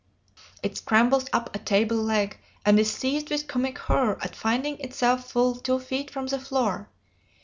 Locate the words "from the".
6.09-6.39